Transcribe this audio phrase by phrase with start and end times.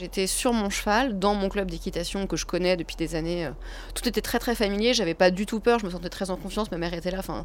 [0.00, 3.44] J'étais sur mon cheval, dans mon club d'équitation que je connais depuis des années.
[3.44, 3.50] euh,
[3.94, 6.36] Tout était très très familier, j'avais pas du tout peur, je me sentais très en
[6.36, 7.18] confiance, ma mère était là.
[7.18, 7.44] Enfin,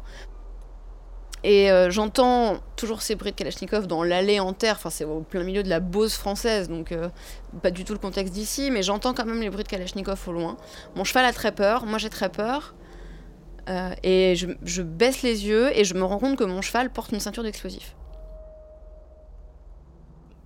[1.44, 5.20] et euh, j'entends toujours ces bruits de Kalachnikov dans l'allée en terre, enfin c'est au
[5.20, 7.10] plein milieu de la Beauce française, donc euh,
[7.62, 10.32] pas du tout le contexte d'ici, mais j'entends quand même les bruits de Kalachnikov au
[10.32, 10.56] loin.
[10.94, 12.74] Mon cheval a très peur, moi j'ai très peur,
[14.02, 17.12] et je, je baisse les yeux et je me rends compte que mon cheval porte
[17.12, 17.96] une ceinture d'explosifs.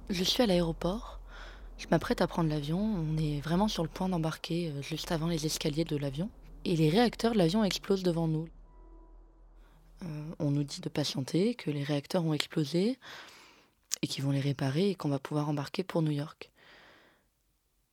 [0.08, 1.20] Je suis à l'aéroport.
[1.80, 2.78] Je m'apprête à prendre l'avion.
[2.78, 6.28] On est vraiment sur le point d'embarquer euh, juste avant les escaliers de l'avion.
[6.66, 8.48] Et les réacteurs de l'avion explosent devant nous.
[10.02, 12.98] Euh, on nous dit de patienter, que les réacteurs ont explosé
[14.02, 16.50] et qu'ils vont les réparer et qu'on va pouvoir embarquer pour New York.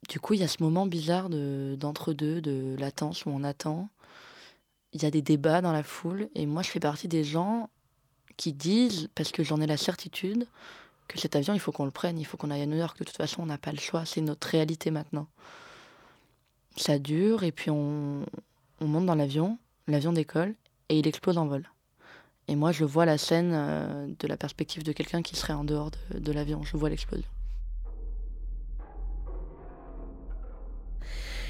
[0.09, 3.88] Du coup, il y a ce moment bizarre de- d'entre-deux, de latence où on attend.
[4.91, 7.69] Il y a des débats dans la foule et moi je fais partie des gens
[8.35, 10.45] qui disent, parce que j'en ai la certitude,
[11.08, 13.00] que cet avion, il faut qu'on le prenne, il faut qu'on aille à New York.
[13.00, 15.27] De toute façon, on n'a pas le choix, c'est notre réalité maintenant.
[16.75, 18.25] Ça dure, et puis on,
[18.81, 20.55] on monte dans l'avion, l'avion décolle,
[20.89, 21.69] et il explose en vol.
[22.47, 25.63] Et moi, je vois la scène euh, de la perspective de quelqu'un qui serait en
[25.63, 26.63] dehors de, de l'avion.
[26.63, 27.28] Je vois l'explosion.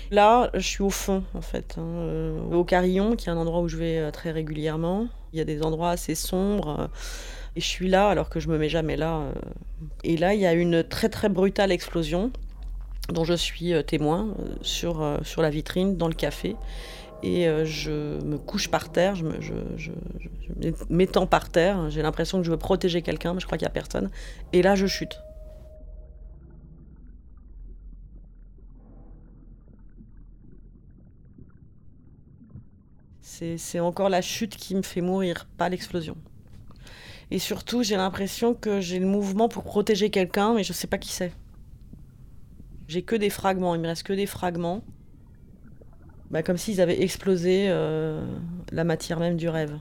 [0.09, 3.59] Là, je suis au fond, en fait, hein, euh, au Carillon, qui est un endroit
[3.59, 5.07] où je vais euh, très régulièrement.
[5.33, 6.89] Il y a des endroits assez sombres.
[7.57, 9.17] Et je suis là alors que je me mets jamais là.
[9.17, 9.33] euh.
[10.03, 12.31] Et là, il y a une très très brutale explosion
[13.09, 16.55] dont je suis euh, témoin euh, sur, sur la vitrine, dans le café.
[17.23, 19.23] Et je me couche par terre, je
[20.87, 21.89] m'étends par terre.
[21.89, 24.11] J'ai l'impression que je veux protéger quelqu'un, mais je crois qu'il n'y a personne.
[24.53, 25.19] Et là, je chute.
[33.23, 36.17] C'est encore la chute qui me fait mourir, pas l'explosion.
[37.29, 40.97] Et surtout, j'ai l'impression que j'ai le mouvement pour protéger quelqu'un, mais je sais pas
[40.97, 41.33] qui c'est.
[42.87, 44.81] J'ai que des fragments, il me reste que des fragments.
[46.31, 48.25] Bah, comme s'ils avaient explosé euh,
[48.71, 49.77] la matière même du rêve.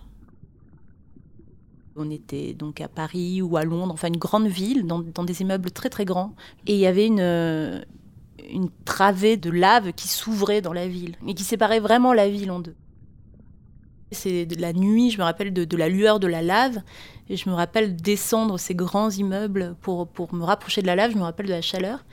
[1.96, 5.40] On était donc à Paris ou à Londres, enfin une grande ville, dans, dans des
[5.40, 6.34] immeubles très très grands.
[6.66, 7.80] Et il y avait une, euh,
[8.50, 12.50] une travée de lave qui s'ouvrait dans la ville et qui séparait vraiment la ville
[12.50, 12.74] en deux.
[14.12, 16.80] C'est de la nuit, je me rappelle de, la lueur de la lave,
[17.28, 21.12] et je me rappelle descendre ces grands immeubles pour, pour me rapprocher de la lave,
[21.12, 22.04] je me rappelle de la chaleur.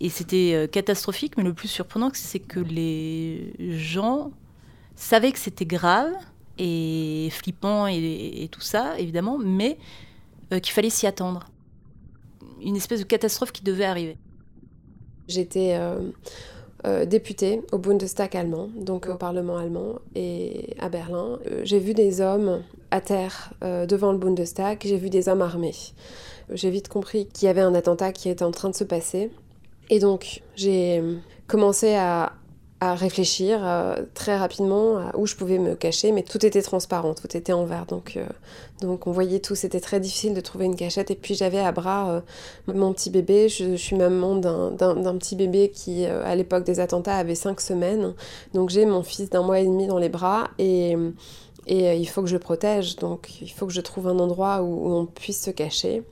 [0.00, 4.32] Et c'était euh, catastrophique, mais le plus surprenant, c'est que les gens
[4.94, 6.12] savaient que c'était grave
[6.58, 9.78] et flippant et, et tout ça, évidemment, mais
[10.52, 11.48] euh, qu'il fallait s'y attendre.
[12.62, 14.16] Une espèce de catastrophe qui devait arriver.
[15.28, 16.10] J'étais euh,
[16.86, 21.38] euh, députée au Bundestag allemand, donc au Parlement allemand, et à Berlin.
[21.50, 25.42] Euh, J'ai vu des hommes à terre euh, devant le Bundestag, j'ai vu des hommes
[25.42, 25.74] armés.
[26.52, 29.30] J'ai vite compris qu'il y avait un attentat qui était en train de se passer.
[29.90, 31.16] Et donc, j'ai euh,
[31.46, 32.32] commencé à,
[32.80, 37.14] à réfléchir euh, très rapidement à où je pouvais me cacher, mais tout était transparent,
[37.14, 37.86] tout était en verre.
[37.86, 38.26] Donc, euh,
[38.82, 41.10] donc on voyait tout, c'était très difficile de trouver une cachette.
[41.10, 42.20] Et puis j'avais à bras euh,
[42.66, 47.34] mon petit bébé, je, suis maman d'un- petit bébé qui, à l'époque des attentats, avait
[47.34, 48.14] 5 semaines.
[48.52, 50.96] Donc j'ai mon fils d'un mois et demi dans les bras et,
[51.66, 52.96] et il faut que je le protège.
[52.96, 56.02] Donc il faut que je trouve un endroit où on puisse se cacher.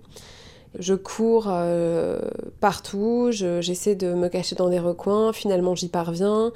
[0.79, 2.19] Je cours euh,
[2.61, 6.53] partout, je- j'essaie de me cacher dans des recoins, finalement j'y parviens.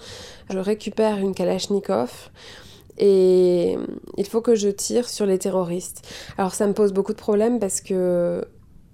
[0.50, 2.30] Je récupère une Kalachnikov
[2.98, 3.76] et
[4.16, 6.06] il faut que je tire sur les terroristes.
[6.36, 8.44] Alors ça me pose beaucoup de problèmes parce que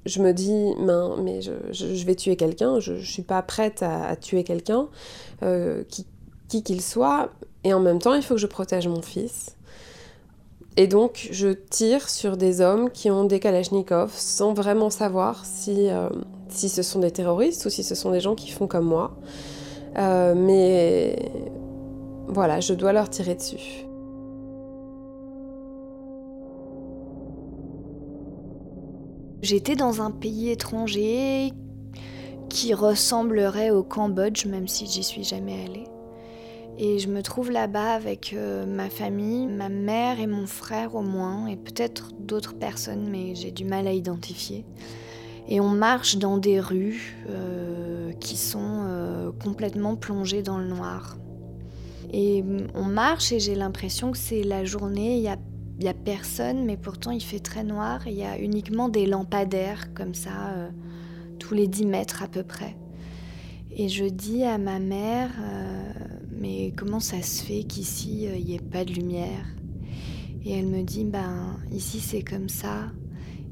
[0.07, 4.15] je me dis, ben, mais je, vais tuer quelqu'un, je ne suis pas prête à,
[4.17, 4.89] tuer quelqu'un,
[5.43, 6.07] euh, qui
[6.63, 7.31] qu'il soit,
[7.65, 9.57] et en même temps il faut que je protège mon fils.
[10.77, 15.89] Et donc je tire sur des hommes qui ont des kalachnikovs sans vraiment savoir si,
[15.89, 16.09] euh,
[16.49, 19.17] si ce sont des terroristes ou si ce sont des gens qui font comme moi.
[19.97, 21.31] Euh, mais
[22.27, 23.87] voilà, je dois leur tirer dessus.
[29.43, 31.53] J'étais dans un pays étranger
[32.49, 35.85] qui ressemblerait au Cambodge, même si j'y suis jamais allée.
[36.77, 41.03] Et je me trouve là-bas avec euh, ma famille, ma mère et mon frère au
[41.03, 44.65] moins, et peut-être d'autres personnes, mais j'ai du mal à identifier.
[45.47, 51.17] Et on marche dans des rues euh, qui sont euh, complètement plongées dans le noir.
[52.13, 52.45] Et
[52.75, 55.37] on marche et j'ai l'impression que c'est la journée, il y a
[55.81, 59.93] n'y a personne, mais pourtant il fait très noir il y a uniquement des lampadaires
[59.93, 60.55] comme ça,
[61.41, 62.77] tous les 10 mètres à peu près.
[63.73, 65.33] Et je dis à ma mère,
[66.45, 69.47] mais comment ça se fait qu'ici euh, il n'y ait pas de lumière?
[70.45, 72.93] Et elle me dit, ben ici c'est comme ça.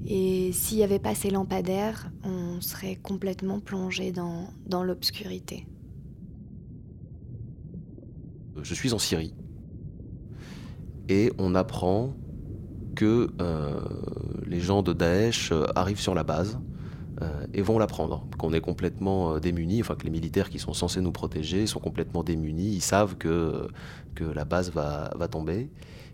[0.04, 4.50] Et s'il n'y avait pas ces lampadaires, on serait complètement plongé dans,
[4.84, 5.66] l'obscurité.
[8.62, 9.32] Je suis en Syrie
[11.08, 12.14] et on apprend
[12.94, 13.80] que euh,
[14.46, 16.60] les gens de Daesh euh, arrivent sur la base
[17.52, 21.00] et vont la prendre, qu'on est complètement démunis, enfin que les militaires qui sont censés
[21.00, 23.68] nous protéger sont complètement démunis, ils savent que,
[24.14, 25.70] que la base va, va tomber.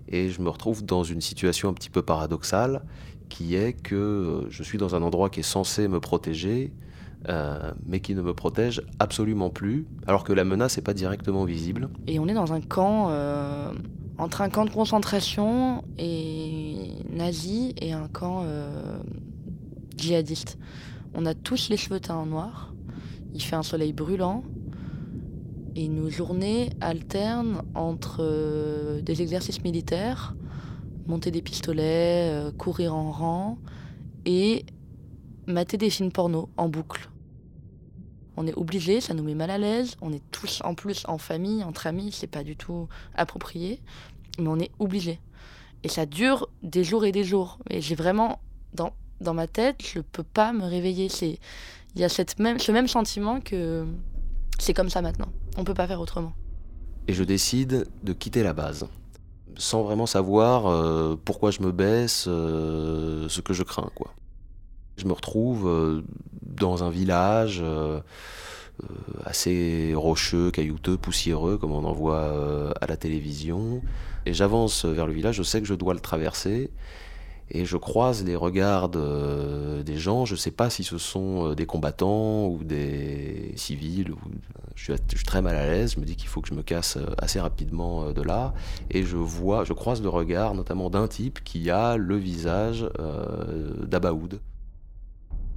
[0.09, 2.83] Et je me retrouve dans une situation un petit peu paradoxale,
[3.29, 6.73] qui est que je suis dans un endroit qui est censé me protéger,
[7.87, 11.91] mais qui ne me protège absolument plus, alors que la menace n'est pas directement visible.
[12.07, 13.11] Et on est dans un camp
[14.19, 18.99] entre un camp de concentration et nazi et un camp euh,
[19.97, 20.59] djihadiste.
[21.15, 22.75] On a tous les cheveux teints en noir.
[23.35, 24.45] Il fait un soleil brûlant.
[25.75, 30.35] Et nos journées alternent entre euh, des exercices militaires,
[31.07, 33.59] monter des pistolets, euh, courir en rang
[34.25, 34.67] et
[35.47, 37.09] mater des films porno en boucle.
[38.37, 39.97] On est obligé, ça nous met mal à l'aise.
[40.01, 43.81] On est tous en plus en famille, entre amis, c'est pas du tout approprié,
[44.39, 45.21] mais on est obligé.
[45.83, 47.59] Et ça dure des jours et des jours.
[47.71, 48.41] Et j'ai vraiment
[48.75, 51.09] dans, dans ma tête, je peux pas me réveiller.
[51.09, 51.39] C'est
[51.95, 53.87] il y a ce même sentiment que
[54.59, 55.29] c'est comme ça maintenant.
[55.57, 56.33] On peut pas faire autrement.
[57.09, 58.87] Et je décide de quitter la base
[59.59, 64.15] sans vraiment savoir euh, pourquoi je me baisse, euh, ce que je crains quoi.
[64.97, 66.03] Je me retrouve euh,
[66.43, 67.63] dans un village
[69.25, 73.83] assez rocheux, caillouteux, poussiéreux, comme on en voit à la télévision.
[74.27, 76.71] Et j'avance vers le village, je sais que je dois le traverser.
[77.51, 81.67] Et je croise les regards des gens, je ne sais pas si ce sont des
[81.67, 84.13] combattants ou des civils.
[84.75, 86.99] Je, suis, très mal à l'aise, je me dis qu'il faut que je me casse
[87.17, 88.55] assez rapidement de là.
[88.91, 92.87] Et je vois, je croise le regard notamment d'un type qui a le visage
[93.87, 94.41] d'Abaoud.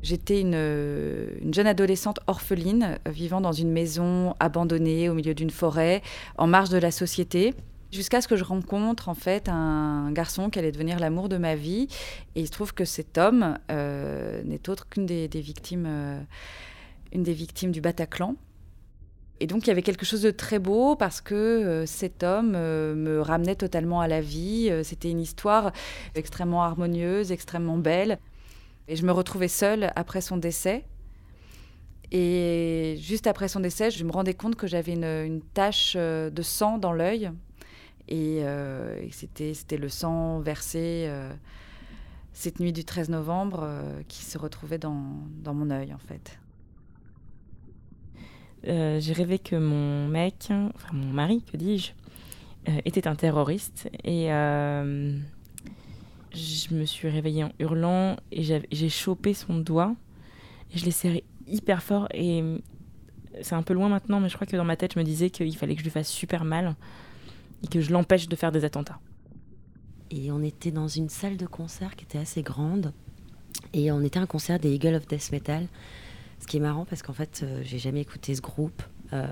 [0.03, 6.01] J'étais une, jeune adolescente orpheline euh, vivant dans une maison abandonnée au milieu d'une forêt,
[6.37, 7.53] en marge de la société.
[7.91, 11.55] Jusqu'à ce que je rencontre en fait un garçon qui allait devenir l'amour de ma
[11.55, 11.87] vie.
[12.35, 16.21] Et il se trouve que cet homme euh, n'est autre qu'une des, victimes, euh,
[17.11, 18.35] une des victimes du Bataclan.
[19.41, 23.21] Et donc il y avait quelque chose de très beau parce que cet homme me
[23.21, 24.71] ramenait totalement à la vie.
[24.83, 25.71] C'était une histoire
[26.13, 28.19] extrêmement harmonieuse, extrêmement belle.
[28.87, 30.85] Et je me retrouvais seule après son décès.
[32.11, 36.41] Et juste après son décès, je me rendais compte que j'avais une, tache euh, de
[36.41, 37.31] sang dans l'œil.
[38.11, 41.31] Et, euh, c'était, c'était le sang versé euh,
[42.33, 43.67] cette nuit du 13 novembre
[44.09, 45.01] qui se retrouvait dans,
[45.41, 46.37] dans, mon œil, en fait.
[48.63, 51.93] j'ai rêvé que mon mec, enfin mon mari, que dis-je,
[52.85, 53.89] était un terroriste.
[54.03, 54.29] Et
[56.33, 59.95] je me suis réveillée en hurlant et j'ai chopé son doigt
[60.73, 62.43] et je l'ai serré hyper fort et
[63.41, 65.29] c'est un peu loin maintenant mais je crois que dans ma tête je me disais
[65.29, 66.75] qu'il fallait que je lui fasse super mal
[67.63, 68.99] et que je l'empêche de faire des attentats.
[70.09, 72.93] Et on était dans une salle de concert qui était assez grande
[73.73, 75.67] et on était un concert des Eagle of Death Metal.
[76.39, 78.83] Ce qui est marrant parce qu'en fait euh, j'ai jamais écouté ce groupe.
[79.13, 79.27] Euh,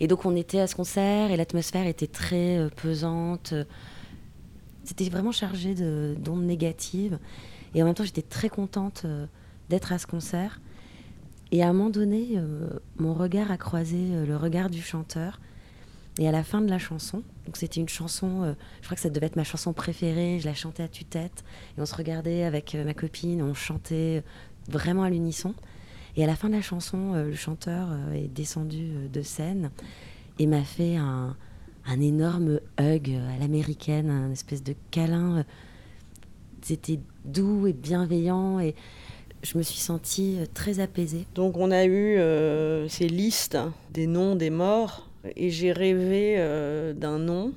[0.00, 3.54] et donc on était à ce concert et l'atmosphère était très euh, pesante.
[4.84, 7.18] C'était vraiment chargé d'ondes négatives.
[7.74, 9.26] Et en même temps, j'étais très contente euh,
[9.68, 10.60] d'être à ce concert.
[11.52, 12.40] Et à un moment donné,
[12.96, 15.38] mon regard a croisé le regard du chanteur.
[16.18, 19.08] Et à la fin de la chanson, donc c'était une chanson, je crois que ça
[19.08, 21.42] devait être ma chanson préférée, je la chantais à tue-tête.
[21.76, 24.22] Et on se regardait avec ma copine, on chantait
[24.68, 25.54] vraiment à l'unisson.
[26.16, 29.70] Et à la fin de la chanson, le chanteur est descendu de scène
[30.38, 31.34] et m'a fait un,
[31.86, 35.44] un énorme hug à l'américaine, un espèce de câlin.
[36.62, 38.74] C'était doux et bienveillant et
[39.42, 41.26] je me suis sentie très apaisée.
[41.34, 43.58] Donc on a eu euh, ces listes
[43.92, 47.52] des noms des morts et j'ai rêvé euh, d'un nom,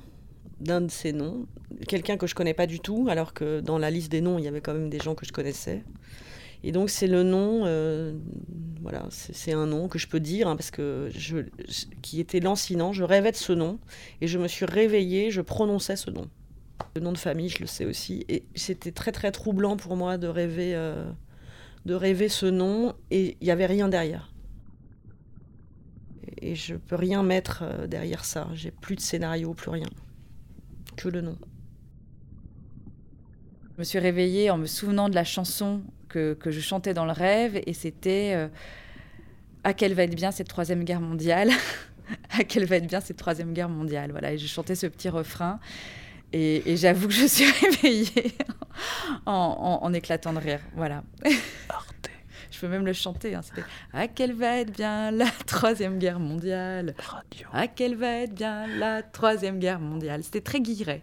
[0.60, 1.46] d'un de ces noms,
[1.88, 4.44] quelqu'un que je connais pas du tout alors que dans la liste des noms il
[4.44, 5.82] y avait quand même des gens que je connaissais.
[6.64, 8.12] Et donc c'est le nom, euh,
[8.82, 11.10] voilà, c'est un nom que je peux dire hein, parce que
[12.02, 12.92] qui était lancinant.
[12.92, 13.78] Je rêvais de ce nom
[14.20, 16.28] et je me suis réveillée, je prononçais ce nom.
[16.94, 18.24] Le nom de famille, je le sais aussi.
[18.28, 21.04] Et c'était très très troublant pour moi de rêver, euh,
[21.84, 24.32] de rêver ce nom et il n'y avait rien derrière.
[26.46, 28.46] Et je peux rien mettre euh, derrière ça.
[28.54, 29.88] J'ai plus de scénario, plus rien.
[30.96, 31.36] Que le nom.
[33.74, 37.10] Je me suis réveillée en me souvenant de la chanson que, je chantais dans le
[37.10, 38.48] rêve et c'était euh,
[39.64, 41.50] à quelle va être bien cette troisième guerre mondiale?
[42.30, 44.12] À quelle va être bien cette troisième guerre mondiale?
[44.12, 45.58] Voilà et je chantais ce petit refrain
[46.32, 48.32] et, j'avoue que je suis réveillée
[49.26, 50.60] en, en, éclatant de rire.
[50.76, 51.02] Voilà.
[52.50, 53.34] Je peux même le chanter.
[53.34, 53.42] Hein.
[53.42, 56.94] C'était À quelle va être bien la troisième guerre mondiale?
[57.52, 60.22] À quelle va être bien la troisième guerre mondiale?
[60.22, 61.02] C'était très guiré.